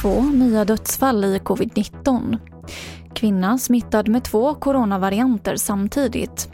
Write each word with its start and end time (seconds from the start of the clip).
Två 0.00 0.20
nya 0.20 0.64
dödsfall 0.64 1.24
i 1.24 1.38
covid-19. 1.38 2.38
Kvinna 3.14 3.58
smittad 3.58 4.08
med 4.08 4.24
två 4.24 4.54
coronavarianter 4.54 5.56
samtidigt. 5.56 6.48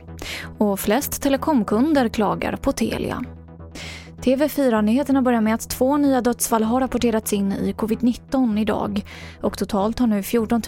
Och 0.58 0.80
flest 0.80 1.22
telekomkunder 1.22 2.08
klagar 2.08 2.56
på 2.56 2.72
Telia. 2.72 3.24
TV4-nyheterna 4.22 5.22
börjar 5.22 5.40
med 5.40 5.54
att 5.54 5.68
två 5.68 5.96
nya 5.96 6.20
dödsfall 6.20 6.62
har 6.62 6.80
rapporterats 6.80 7.32
in 7.32 7.52
i 7.52 7.72
covid-19 7.72 8.60
idag 8.60 9.04
och 9.40 9.58
totalt 9.58 9.98
har 9.98 10.06
nu 10.06 10.22
14 10.22 10.62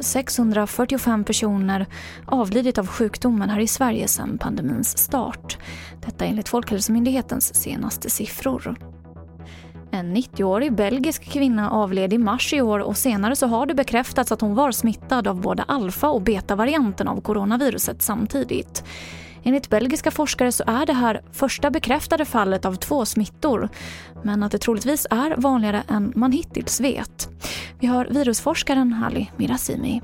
645 0.00 1.24
personer 1.24 1.86
avlidit 2.26 2.78
av 2.78 2.86
sjukdomen 2.86 3.50
här 3.50 3.60
i 3.60 3.66
Sverige 3.66 4.08
sedan 4.08 4.38
pandemins 4.38 4.98
start. 4.98 5.58
Detta 6.06 6.24
enligt 6.24 6.48
Folkhälsomyndighetens 6.48 7.54
senaste 7.54 8.10
siffror. 8.10 8.76
En 9.90 10.16
90-årig 10.16 10.74
belgisk 10.74 11.24
kvinna 11.24 11.70
avled 11.70 12.12
i 12.12 12.18
mars 12.18 12.52
i 12.52 12.60
år 12.60 12.78
och 12.78 12.96
senare 12.96 13.36
så 13.36 13.46
har 13.46 13.66
det 13.66 13.74
bekräftats 13.74 14.32
att 14.32 14.40
hon 14.40 14.54
var 14.54 14.72
smittad 14.72 15.28
av 15.28 15.40
både 15.40 15.62
alfa 15.62 16.08
och 16.08 16.22
beta-varianten 16.22 17.08
av 17.08 17.20
coronaviruset 17.20 18.02
samtidigt. 18.02 18.84
Enligt 19.44 19.70
belgiska 19.70 20.10
forskare 20.10 20.52
så 20.52 20.64
är 20.66 20.86
det 20.86 20.92
här 20.92 21.22
första 21.32 21.70
bekräftade 21.70 22.24
fallet 22.24 22.64
av 22.64 22.74
två 22.74 23.04
smittor, 23.04 23.68
men 24.22 24.42
att 24.42 24.52
det 24.52 24.58
troligtvis 24.58 25.06
är 25.10 25.34
vanligare 25.36 25.82
än 25.88 26.12
man 26.16 26.32
hittills 26.32 26.80
vet. 26.80 27.28
Vi 27.80 27.86
har 27.86 28.04
virusforskaren 28.04 28.92
Hali 28.92 29.30
Mirazimi. 29.36 30.00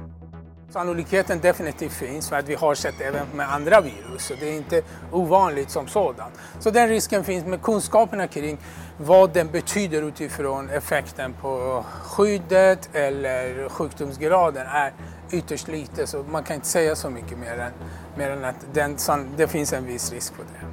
Sannolikheten 0.71 1.41
definitivt 1.41 1.93
finns 1.93 2.29
för 2.29 2.37
att 2.37 2.49
vi 2.49 2.55
har 2.55 2.75
sett 2.75 3.01
även 3.01 3.27
med 3.35 3.53
andra 3.53 3.81
virus 3.81 4.23
så 4.23 4.35
det 4.41 4.49
är 4.49 4.57
inte 4.57 4.83
ovanligt 5.13 5.71
som 5.71 5.89
sådant. 5.89 6.35
Så 6.59 6.71
den 6.71 6.89
risken 6.89 7.25
finns 7.25 7.45
med 7.45 7.63
kunskaperna 7.63 8.27
kring 8.27 8.59
vad 8.99 9.33
den 9.33 9.51
betyder 9.51 10.03
utifrån 10.03 10.71
effekten 10.71 11.33
på 11.33 11.85
skyddet 12.03 12.91
eller 12.93 13.69
sjukdomsgraden 13.69 14.67
är 14.67 14.93
ytterst 15.31 15.69
lite 15.69 16.07
så 16.07 16.23
man 16.23 16.45
kan 16.45 16.55
inte 16.55 16.67
säga 16.67 16.97
så 16.97 17.11
mycket 17.11 17.39
mer 17.39 17.59
än, 17.59 17.73
mer 18.17 18.31
än 18.31 18.45
att 18.45 18.75
den, 18.75 18.97
det 19.37 19.49
finns 19.49 19.73
en 19.73 19.87
viss 19.87 20.13
risk 20.13 20.37
på 20.37 20.43
det. 20.43 20.67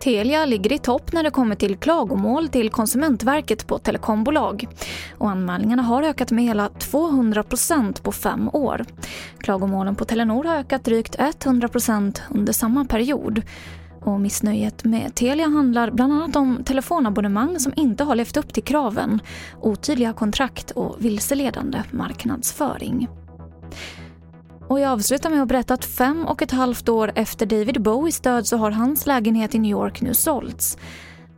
Telia 0.00 0.44
ligger 0.46 0.72
i 0.72 0.78
topp 0.78 1.12
när 1.12 1.22
det 1.22 1.30
kommer 1.30 1.54
till 1.54 1.76
klagomål 1.76 2.48
till 2.48 2.70
Konsumentverket 2.70 3.66
på 3.66 3.78
telekombolag. 3.78 4.68
Och 5.18 5.30
anmälningarna 5.30 5.82
har 5.82 6.02
ökat 6.02 6.30
med 6.30 6.44
hela 6.44 6.68
200 6.68 7.42
procent 7.42 8.02
på 8.02 8.12
fem 8.12 8.50
år. 8.52 8.84
Klagomålen 9.38 9.94
på 9.96 10.04
Telenor 10.04 10.44
har 10.44 10.56
ökat 10.56 10.84
drygt 10.84 11.16
100 11.18 11.68
procent 11.68 12.22
under 12.30 12.52
samma 12.52 12.84
period. 12.84 13.42
Och 14.00 14.20
missnöjet 14.20 14.84
med 14.84 15.14
Telia 15.14 15.48
handlar 15.48 15.90
bland 15.90 16.12
annat 16.12 16.36
om 16.36 16.64
telefonabonnemang 16.64 17.60
som 17.60 17.72
inte 17.76 18.04
har 18.04 18.14
levt 18.14 18.36
upp 18.36 18.52
till 18.52 18.64
kraven, 18.64 19.20
otydliga 19.60 20.12
kontrakt 20.12 20.70
och 20.70 20.96
vilseledande 20.98 21.82
marknadsföring. 21.90 23.08
Och 24.68 24.80
jag 24.80 24.90
avslutar 24.90 25.30
med 25.30 25.42
att 25.42 25.48
berätta 25.48 25.74
att 25.74 25.84
fem 25.84 26.26
och 26.26 26.42
ett 26.42 26.50
halvt 26.50 26.88
år 26.88 27.12
efter 27.14 27.46
David 27.46 27.82
Bowies 27.82 28.20
död 28.20 28.46
så 28.46 28.56
har 28.56 28.70
hans 28.70 29.06
lägenhet 29.06 29.54
i 29.54 29.58
New 29.58 29.70
York 29.70 30.00
nu 30.00 30.14
sålts. 30.14 30.78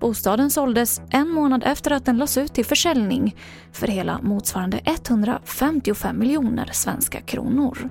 Bostaden 0.01 0.51
såldes 0.51 1.01
en 1.11 1.29
månad 1.29 1.63
efter 1.67 1.91
att 1.91 2.05
den 2.05 2.19
lades 2.19 2.39
ut 2.39 2.55
till 2.55 2.65
försäljning 2.65 3.37
för 3.73 3.87
hela 3.87 4.19
motsvarande 4.23 4.81
155 4.85 6.19
miljoner 6.19 6.71
svenska 6.73 7.21
kronor. 7.21 7.91